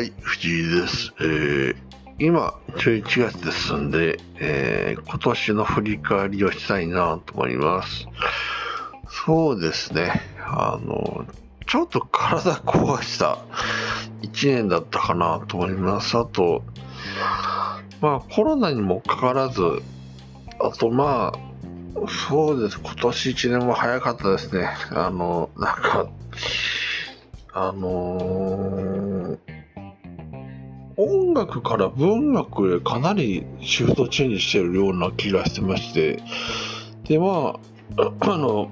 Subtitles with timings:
[0.00, 1.12] はい、藤井です。
[1.20, 1.76] えー、
[2.20, 8.06] 今、11月ですんで、えー、今年の振り返りをしたいなと思います。
[9.26, 11.26] そうですね、あの、
[11.66, 13.40] ちょっと体壊した
[14.22, 16.16] 1年だったかなと思います。
[16.16, 16.64] あと、
[18.00, 19.60] まあコロナにもかからず、
[20.60, 21.38] あとまあ、
[22.30, 24.66] そうです、今年1年も早かったですね。
[24.92, 26.08] あの、なんか、
[27.52, 29.19] あのー
[31.02, 36.22] 音楽から文学へかなりシフトチェンジしてるような気がしてまして、
[37.04, 37.58] で、ま
[37.96, 38.70] あ、 あの、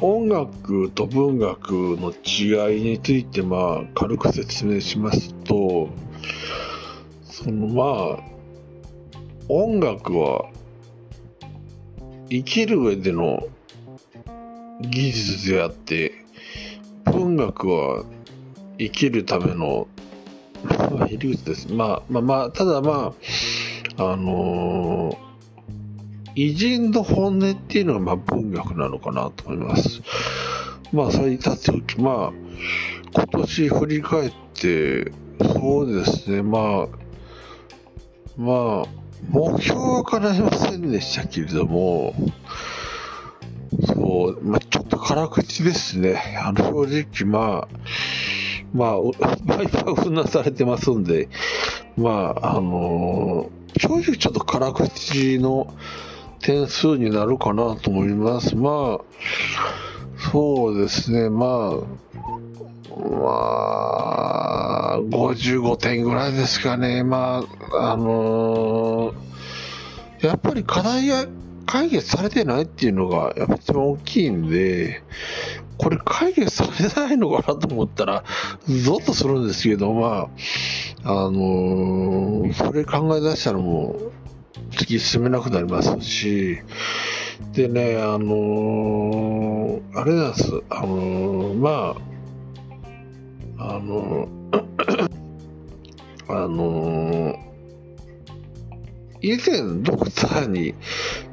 [0.00, 5.90] 音楽と文学の違いについて、まあ、軽く説明しますと、
[7.24, 8.36] そのまあ、
[9.50, 10.50] 音楽は
[12.30, 13.46] 生きる上での
[14.80, 16.12] 技術であって、
[17.04, 18.04] 文学は
[18.78, 19.86] 生きるための
[20.64, 21.72] まあ入り口です。
[21.72, 23.12] まあまあまあ、ただま
[23.98, 25.26] あ、あのー
[26.38, 30.02] 偉人の本音っていうのがまあ文学なのかなと思います。
[30.92, 32.32] まあ、それに立っておき、まあ、
[33.14, 36.88] 今年振り返って、そうですね、まあ、
[38.36, 38.86] まあ、
[39.30, 42.14] 目標は叶いませんでしたけれども、
[43.86, 46.38] そう、まあ、ちょっと辛口ですね。
[46.44, 47.68] あの、正直、まあ、
[48.76, 49.32] まあ、おバ
[49.62, 51.28] イパーうなされてますんで、
[51.96, 55.74] まあ、あのー正直ちょっと辛口の
[56.40, 58.56] 点数になるかなと思います。
[58.56, 61.86] まあ、そうですね、まあ、
[62.98, 67.02] まあ、55点ぐらいですかね。
[67.02, 69.26] まあ、あのー
[70.22, 71.26] やっぱり課題が
[71.66, 75.02] 解決されてないっていうのが、やっぱ一番大きいんで、
[75.86, 78.24] これ解決されないのかなと思ったら、
[78.66, 80.28] ゾッとするんですけど、ま
[81.04, 84.12] あ、あのーそれ考え出したらもう、
[84.72, 86.58] 突き進めなくなりますし、
[87.52, 91.94] でね、あのーあれなんです、あのーま
[93.56, 95.08] あ、あのー
[96.26, 97.46] あのー
[99.22, 100.74] 以前ドクターに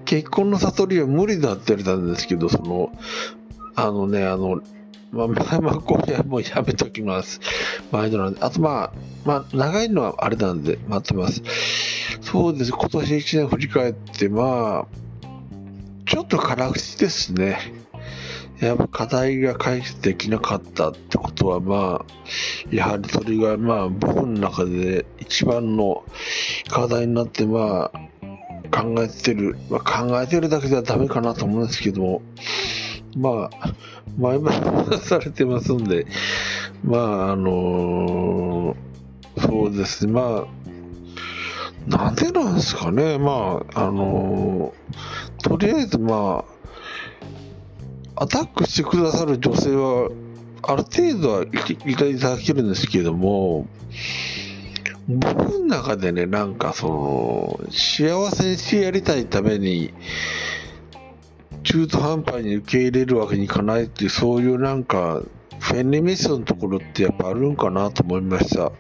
[0.05, 2.91] 結婚の悟りは無理だって言われたんですけど、その、
[3.75, 4.61] あのね、あの、
[5.11, 7.39] まあ、まあ、これはもうやめときます。
[7.91, 8.39] 毎度なんで。
[8.41, 8.94] あと、まあ、
[9.25, 11.44] まあ、長いのはあれなんで、待ってます。
[12.22, 12.72] そうです。
[12.72, 15.28] 今年1年振り返って、まあ、
[16.06, 17.57] ちょっと辛口ですね。
[18.59, 26.03] やっぱ課題が解決できなかったってことは、まあ、やはりそれが、まあ、僕の中で一番の
[26.69, 28.00] 課題になって、まあ、
[28.72, 32.22] 考えてる、まあ、考えてるだけではダメかなと思うんですけども、
[33.16, 33.74] まあ、
[34.18, 36.06] 前々されてますんで、
[36.84, 38.75] まあ、あの
[39.38, 44.73] そうですね、まあ、なんでなんですかね、まあ、あの
[45.41, 46.44] とりあえず、ま
[48.16, 50.09] あ、アタックしてくださる女性は、
[50.66, 53.68] ある程度はいいただけるんですけども、
[55.07, 59.94] 僕の中でね、なんかその、幸せにしてやりたいために、
[61.63, 65.22] 中途半端に受け入れるわけにいかないっていう、そういうなんか、
[65.59, 68.72] フェンネミスのところってやっぱあるんかなと思いました。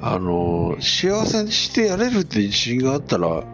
[0.00, 3.44] あの、幸せにしてやれるって自信があったら、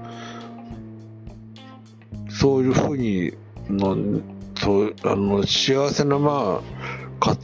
[2.28, 3.32] そういうふうに
[3.69, 4.20] の、
[4.56, 6.75] そう、あの、幸せな、まあ、
[7.20, 7.37] 家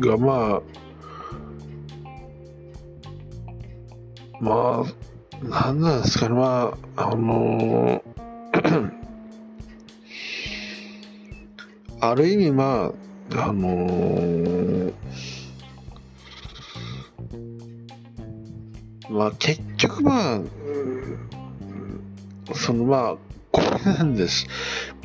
[0.00, 0.62] 庭が、まあ、
[4.40, 5.08] まあ、
[5.42, 8.02] なんなんですかね、まあ、あの
[12.00, 12.92] ある意味、ま
[13.34, 14.92] あ、あの
[19.10, 20.40] まあ、結局、まあ、
[22.54, 23.16] その、まあ、
[23.50, 24.46] これなんです。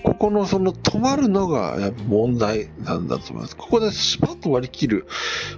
[0.04, 3.56] ここのその止まるのが問題なんだと思います。
[3.56, 5.08] ここでスパッと割り切る。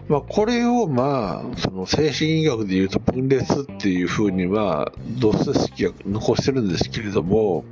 [0.08, 7.66] まあ、これをまあ、その精神医学で言うと分裂っていうふうには、同数式が残してるんですけれども、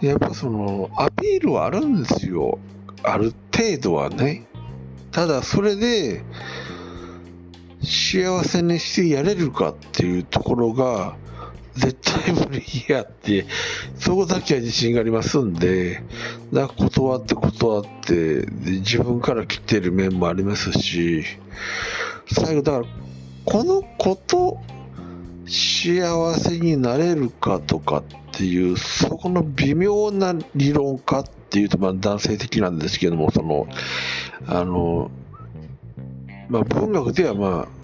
[0.00, 2.58] やっぱその、アピールはあるんですよ。
[3.02, 4.46] ある程度はね。
[5.10, 6.22] ただ、それで、
[7.82, 11.16] 幸せにしてやれるかっていうところが、
[11.74, 13.46] 絶対無理やって、
[13.98, 16.02] そこだけは自信がありますんで、
[16.52, 18.46] だか断って断って、で
[18.80, 21.24] 自分から来てる面もありますし、
[22.30, 22.84] 最後、だから、
[23.44, 24.58] このこと、
[25.46, 33.66] 幸せになれるかとかっていう、そこの微妙な理論かっていうと、まあ男性的なんですけども、その、
[34.46, 35.10] あの、
[36.48, 37.81] まあ、文学ではまあ、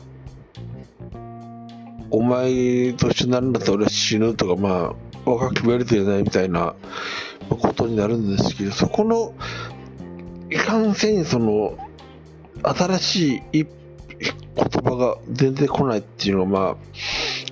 [2.11, 4.95] お前と一緒になるんだったら俺は死ぬとか、ま
[5.27, 6.75] あ、若く決めると言えないみたいな
[7.49, 9.35] ことになるんですけど、そこの、
[10.51, 11.77] いかんせんその、
[12.63, 13.65] 新しい
[14.59, 16.77] 言葉が出てこないっていうのが、まあ、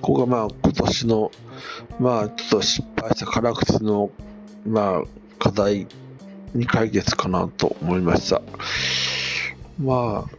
[0.01, 1.31] ここがまあ今年の、
[1.99, 4.11] まあちょっと失敗した辛口の、
[4.65, 5.03] まあ
[5.39, 5.87] 課題
[6.53, 8.41] に解決かなと思いました。
[9.79, 10.37] まあ、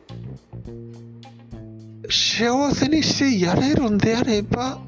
[2.38, 4.79] 幸せにしてやれるんであれば、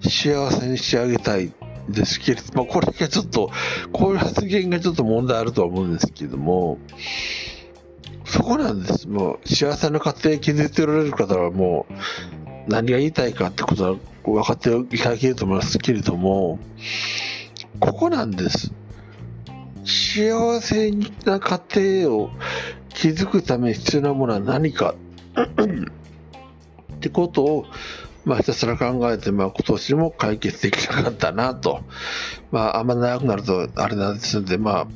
[0.00, 1.52] 幸せにしてあげたい
[1.88, 3.50] ですけれども、これがちょっと、
[3.92, 6.78] こういう発言がちょっと問題あるとは思うんですけども、
[8.24, 9.08] そこなんです。
[9.08, 11.94] もう、幸せな家庭を築いておられる方はもう、
[12.70, 16.60] 何が言いたいかってことは分かっていただけると思いますけれども、
[17.80, 18.72] ここなんです。
[19.84, 20.92] 幸せ
[21.24, 21.60] な家
[22.04, 22.30] 庭を
[22.94, 24.94] 築くために必要なものは何か
[27.02, 27.66] ってことを、
[28.24, 31.80] まあ、ひたすら考えて、まあ、今年も解決できなかったなと。
[32.52, 34.86] まあ、あんま長くなるとあれなんですので、まあ、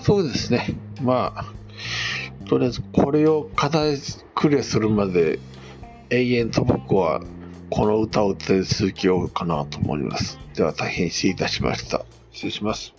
[0.00, 0.66] そうですね。
[1.00, 1.44] まあ、
[2.48, 3.96] とりあえずこれを課題
[4.34, 5.38] クリアするまで
[6.10, 7.20] 永遠と僕は
[7.70, 10.38] この歌を歌い続けようかなと思います。
[10.54, 12.04] では大変失礼いたしました。
[12.32, 12.92] 失礼します。